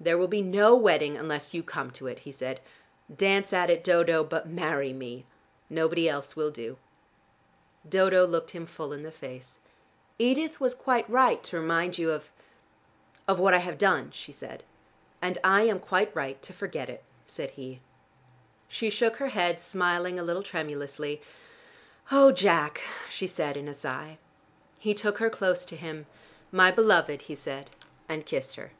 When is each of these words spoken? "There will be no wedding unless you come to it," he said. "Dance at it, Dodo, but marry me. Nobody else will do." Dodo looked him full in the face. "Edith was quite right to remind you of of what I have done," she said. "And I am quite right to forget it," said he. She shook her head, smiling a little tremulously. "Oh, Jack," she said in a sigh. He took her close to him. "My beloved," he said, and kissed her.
"There 0.00 0.16
will 0.16 0.28
be 0.28 0.42
no 0.42 0.76
wedding 0.76 1.16
unless 1.16 1.52
you 1.52 1.64
come 1.64 1.90
to 1.90 2.06
it," 2.06 2.20
he 2.20 2.30
said. 2.30 2.60
"Dance 3.14 3.52
at 3.52 3.68
it, 3.68 3.82
Dodo, 3.82 4.22
but 4.22 4.46
marry 4.46 4.92
me. 4.92 5.26
Nobody 5.68 6.08
else 6.08 6.36
will 6.36 6.52
do." 6.52 6.78
Dodo 7.86 8.24
looked 8.24 8.52
him 8.52 8.64
full 8.64 8.92
in 8.92 9.02
the 9.02 9.10
face. 9.10 9.58
"Edith 10.16 10.60
was 10.60 10.72
quite 10.72 11.10
right 11.10 11.42
to 11.42 11.58
remind 11.58 11.98
you 11.98 12.12
of 12.12 12.30
of 13.26 13.40
what 13.40 13.52
I 13.54 13.58
have 13.58 13.76
done," 13.76 14.12
she 14.12 14.30
said. 14.30 14.62
"And 15.20 15.36
I 15.42 15.62
am 15.62 15.80
quite 15.80 16.14
right 16.14 16.40
to 16.42 16.52
forget 16.52 16.88
it," 16.88 17.02
said 17.26 17.50
he. 17.50 17.80
She 18.68 18.90
shook 18.90 19.16
her 19.16 19.30
head, 19.30 19.58
smiling 19.58 20.16
a 20.16 20.22
little 20.22 20.44
tremulously. 20.44 21.20
"Oh, 22.12 22.30
Jack," 22.30 22.80
she 23.10 23.26
said 23.26 23.56
in 23.56 23.66
a 23.66 23.74
sigh. 23.74 24.18
He 24.78 24.94
took 24.94 25.18
her 25.18 25.28
close 25.28 25.64
to 25.66 25.74
him. 25.74 26.06
"My 26.52 26.70
beloved," 26.70 27.22
he 27.22 27.34
said, 27.34 27.72
and 28.08 28.24
kissed 28.24 28.54
her. 28.54 28.70